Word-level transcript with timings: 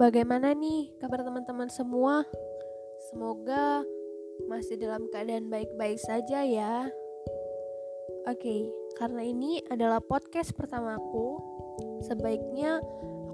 bagaimana 0.00 0.56
nih 0.56 0.92
kabar 1.00 1.24
teman-teman 1.24 1.68
semua? 1.68 2.24
Semoga 3.10 3.84
masih 4.48 4.80
dalam 4.80 5.08
keadaan 5.12 5.52
baik-baik 5.52 6.00
saja 6.00 6.44
ya. 6.44 6.88
Oke, 8.30 8.70
karena 8.96 9.26
ini 9.26 9.58
adalah 9.66 9.98
podcast 9.98 10.54
pertamaku, 10.54 11.42
sebaiknya 12.06 12.78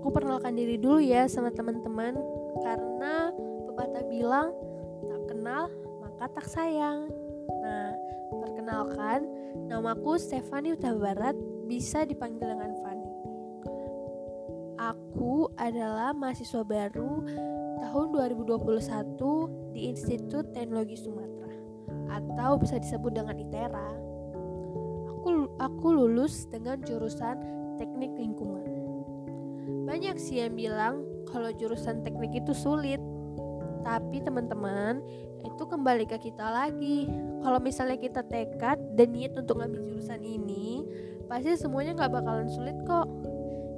aku 0.00 0.08
perkenalkan 0.08 0.56
diri 0.56 0.80
dulu 0.80 0.98
ya 1.02 1.28
sama 1.28 1.52
teman-teman 1.52 2.16
karena 2.64 3.28
pepatah 3.68 4.04
bilang 4.08 4.48
tak 5.04 5.22
kenal 5.28 5.68
maka 6.00 6.24
tak 6.32 6.46
sayang. 6.48 7.12
Nah, 7.60 7.92
perkenalkan, 8.42 9.28
namaku 9.68 10.16
Stefani 10.16 10.72
Utabarat, 10.72 11.36
bisa 11.68 12.08
dipanggil 12.08 12.48
dengan 12.48 12.72
Fani. 12.80 12.97
Aku 14.88 15.52
adalah 15.60 16.16
mahasiswa 16.16 16.64
baru 16.64 17.20
tahun 17.84 18.06
2021 18.40 19.76
di 19.76 19.92
Institut 19.92 20.48
Teknologi 20.56 20.96
Sumatera 20.96 21.52
atau 22.08 22.56
bisa 22.56 22.80
disebut 22.80 23.12
dengan 23.12 23.36
ITERA. 23.36 23.90
Aku 25.12 25.52
aku 25.60 25.86
lulus 25.92 26.48
dengan 26.48 26.80
jurusan 26.80 27.36
Teknik 27.76 28.16
Lingkungan. 28.16 28.64
Banyak 29.84 30.16
sih 30.16 30.40
yang 30.40 30.56
bilang 30.56 31.04
kalau 31.28 31.52
jurusan 31.52 32.00
teknik 32.00 32.40
itu 32.40 32.56
sulit. 32.56 33.00
Tapi 33.84 34.20
teman-teman, 34.20 35.00
itu 35.44 35.64
kembali 35.64 36.04
ke 36.04 36.20
kita 36.28 36.44
lagi. 36.44 37.08
Kalau 37.40 37.56
misalnya 37.56 37.96
kita 37.96 38.20
tekad 38.24 38.76
dan 38.96 39.16
niat 39.16 39.32
untuk 39.36 39.60
ngambil 39.60 39.80
jurusan 39.84 40.20
ini, 40.20 40.84
pasti 41.24 41.56
semuanya 41.56 41.96
nggak 41.96 42.20
bakalan 42.20 42.48
sulit 42.52 42.76
kok 42.84 43.08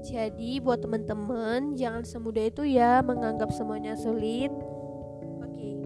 jadi 0.01 0.65
buat 0.65 0.81
teman-teman 0.81 1.77
jangan 1.77 2.01
semudah 2.09 2.49
itu 2.49 2.65
ya 2.65 3.05
menganggap 3.05 3.53
semuanya 3.53 3.93
sulit. 3.93 4.49
Oke. 5.45 5.85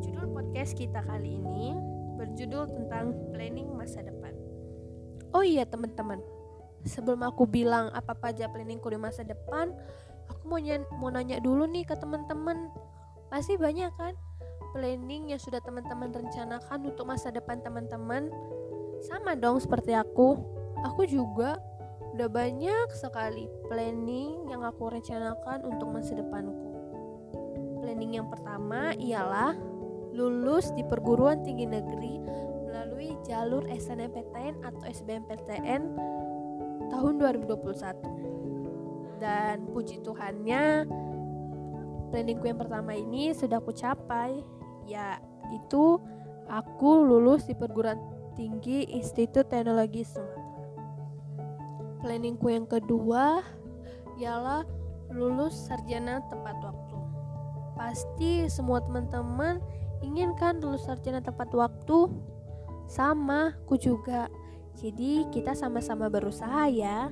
Judul 0.00 0.26
podcast 0.32 0.72
kita 0.72 1.04
kali 1.04 1.44
ini 1.44 1.76
berjudul 2.16 2.64
tentang 2.72 3.12
planning 3.36 3.68
masa 3.76 4.00
depan. 4.00 4.32
Oh 5.36 5.44
iya 5.44 5.68
teman-teman. 5.68 6.16
Sebelum 6.88 7.20
aku 7.28 7.44
bilang 7.44 7.92
apa 7.92 8.16
aja 8.24 8.48
planningku 8.48 8.88
di 8.88 8.96
masa 8.96 9.20
depan, 9.20 9.68
aku 10.32 10.42
mau, 10.48 10.60
mau 10.96 11.12
nanya 11.12 11.36
dulu 11.36 11.68
nih 11.68 11.84
ke 11.84 11.92
teman-teman. 11.92 12.72
Pasti 13.28 13.60
banyak 13.60 13.92
kan 14.00 14.16
planning 14.72 15.36
yang 15.36 15.40
sudah 15.40 15.60
teman-teman 15.60 16.08
rencanakan 16.08 16.78
untuk 16.88 17.04
masa 17.04 17.28
depan 17.28 17.60
teman-teman? 17.60 18.32
Sama 19.04 19.36
dong 19.36 19.60
seperti 19.60 19.92
aku. 19.92 20.40
Aku 20.88 21.04
juga 21.04 21.60
Udah 22.16 22.32
banyak 22.32 22.96
sekali 22.96 23.44
planning 23.68 24.48
yang 24.48 24.64
aku 24.64 24.88
rencanakan 24.88 25.68
untuk 25.68 25.92
masa 25.92 26.16
depanku. 26.16 26.72
Planning 27.84 28.16
yang 28.16 28.32
pertama 28.32 28.96
ialah 28.96 29.52
lulus 30.16 30.72
di 30.72 30.80
perguruan 30.80 31.44
tinggi 31.44 31.68
negeri 31.68 32.16
melalui 32.64 33.12
jalur 33.20 33.68
SNMPTN 33.68 34.64
atau 34.64 34.80
SBMPTN 34.88 35.92
tahun 36.88 37.20
2021. 37.20 39.20
Dan 39.20 39.68
puji 39.76 40.00
Tuhannya, 40.00 40.88
planningku 42.16 42.48
yang 42.48 42.56
pertama 42.56 42.96
ini 42.96 43.36
sudah 43.36 43.60
aku 43.60 43.76
capai, 43.76 44.40
yaitu 44.88 46.00
aku 46.48 46.90
lulus 46.96 47.44
di 47.44 47.52
perguruan 47.52 48.00
tinggi 48.40 48.88
Institut 48.88 49.52
Teknologi 49.52 50.00
Sumatera 50.00 50.45
planningku 52.06 52.46
yang 52.46 52.70
kedua 52.70 53.42
ialah 54.14 54.62
lulus 55.10 55.66
sarjana 55.66 56.22
tepat 56.30 56.54
waktu. 56.62 56.96
Pasti 57.74 58.46
semua 58.46 58.78
teman-teman 58.78 59.58
ingin 60.06 60.30
kan 60.38 60.62
lulus 60.62 60.86
sarjana 60.86 61.18
tepat 61.18 61.50
waktu? 61.50 62.06
Sama, 62.86 63.58
aku 63.66 63.74
juga. 63.74 64.30
Jadi 64.78 65.26
kita 65.34 65.58
sama-sama 65.58 66.06
berusaha 66.06 66.70
ya. 66.70 67.10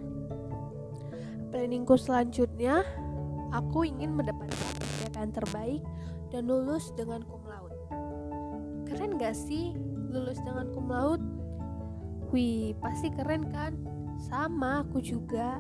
Planningku 1.50 1.99
selanjutnya, 1.99 2.87
aku 3.50 3.83
ingin 3.83 4.15
mendapatkan 4.15 4.54
pendidikan 4.78 5.34
terbaik 5.34 5.83
dan 6.31 6.47
lulus 6.47 6.94
dengan 6.94 7.27
cum 7.27 7.43
laude. 7.50 7.75
Keren 8.87 9.19
gak 9.19 9.34
sih 9.34 9.75
lulus 10.15 10.38
dengan 10.47 10.71
cum 10.71 10.87
laude? 10.87 11.27
Wih, 12.31 12.78
pasti 12.78 13.10
keren 13.10 13.50
kan? 13.50 13.94
Sama, 14.31 14.87
aku 14.87 15.03
juga. 15.03 15.59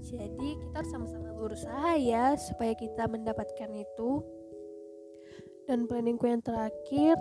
Jadi 0.00 0.56
kita 0.56 0.80
harus 0.80 0.90
sama-sama 0.92 1.30
berusaha 1.36 1.92
ya 2.00 2.32
supaya 2.36 2.72
kita 2.72 3.04
mendapatkan 3.04 3.70
itu. 3.76 4.24
Dan 5.68 5.86
planningku 5.86 6.26
yang 6.26 6.42
terakhir, 6.42 7.14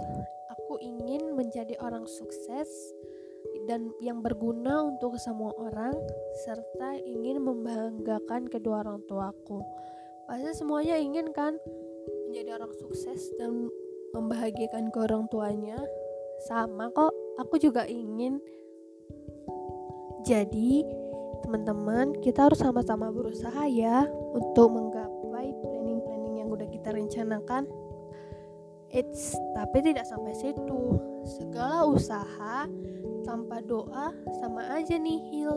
aku 0.49 0.79
ingin 0.81 1.35
menjadi 1.35 1.75
orang 1.83 2.07
sukses 2.07 2.67
dan 3.67 3.93
yang 4.01 4.25
berguna 4.25 4.89
untuk 4.89 5.15
semua 5.21 5.53
orang 5.57 5.93
serta 6.45 6.97
ingin 7.05 7.43
membanggakan 7.43 8.49
kedua 8.49 8.81
orang 8.81 9.03
tuaku. 9.05 9.61
Pasti 10.25 10.49
semuanya 10.57 10.97
ingin 10.97 11.29
kan 11.33 11.57
menjadi 12.29 12.57
orang 12.61 12.73
sukses 12.77 13.29
dan 13.37 13.69
membahagiakan 14.13 14.89
ke 14.89 14.97
orang 14.97 15.29
tuanya. 15.29 15.77
Sama 16.47 16.89
kok, 16.93 17.13
aku 17.37 17.59
juga 17.59 17.85
ingin 17.85 18.39
jadi, 20.23 20.83
teman-teman, 21.43 22.11
kita 22.19 22.51
harus 22.51 22.59
sama-sama 22.59 23.07
berusaha 23.09 23.63
ya 23.71 24.03
untuk 24.35 24.75
menggapai 24.75 25.55
planning-planning 25.63 26.43
yang 26.43 26.49
udah 26.51 26.67
kita 26.67 26.91
rencanakan. 26.91 27.65
It's 28.89 29.37
tapi 29.53 29.85
tidak 29.85 30.09
sampai 30.09 30.33
situ. 30.33 30.97
Segala 31.23 31.85
usaha 31.85 32.65
tanpa 33.21 33.61
doa 33.61 34.09
sama 34.41 34.65
aja 34.73 34.97
nih 34.97 35.21
hil. 35.29 35.55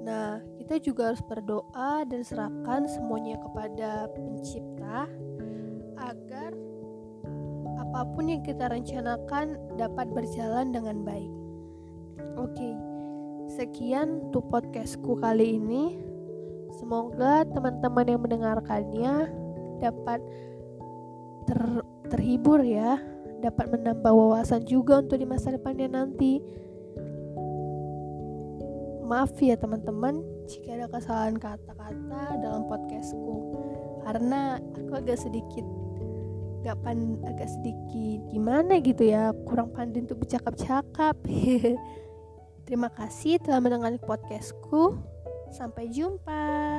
Nah, 0.00 0.40
kita 0.56 0.80
juga 0.80 1.12
harus 1.12 1.20
berdoa 1.20 2.08
dan 2.08 2.24
serahkan 2.24 2.88
semuanya 2.88 3.36
kepada 3.44 4.08
pencipta 4.16 5.04
agar 6.00 6.56
apa 7.76 8.00
pun 8.16 8.32
yang 8.32 8.40
kita 8.40 8.72
rencanakan 8.72 9.60
dapat 9.76 10.08
berjalan 10.08 10.72
dengan 10.72 11.04
baik. 11.04 11.32
Oke. 12.40 12.56
Okay. 12.56 12.74
Sekian 13.50 14.30
untuk 14.30 14.46
podcastku 14.46 15.18
kali 15.18 15.58
ini. 15.58 15.98
Semoga 16.78 17.42
teman-teman 17.50 18.06
yang 18.06 18.22
mendengarkannya 18.22 19.26
dapat 19.82 20.22
ter 21.50 21.58
terhibur 22.14 22.62
ya, 22.62 23.02
dapat 23.42 23.74
menambah 23.74 24.06
wawasan 24.06 24.62
juga 24.70 25.02
untuk 25.02 25.18
di 25.18 25.26
masa 25.26 25.50
depannya 25.50 25.90
nanti. 25.90 26.38
Maaf 29.02 29.34
ya 29.42 29.58
teman-teman 29.58 30.22
jika 30.46 30.78
ada 30.78 30.86
kesalahan 30.86 31.34
kata-kata 31.34 32.38
dalam 32.38 32.70
podcastku 32.70 33.58
karena 34.06 34.62
aku 34.78 34.94
agak 34.94 35.18
sedikit 35.18 35.66
gak 36.62 36.76
pan 36.84 37.18
agak 37.24 37.48
sedikit 37.48 38.20
gimana 38.30 38.78
gitu 38.84 39.08
ya 39.08 39.32
kurang 39.48 39.72
pandai 39.72 40.04
untuk 40.04 40.22
bercakap-cakap 40.22 41.16
Terima 42.70 42.86
kasih 42.86 43.42
telah 43.42 43.58
mendengarkan 43.58 43.98
podcastku. 43.98 44.94
Sampai 45.50 45.90
jumpa. 45.90 46.69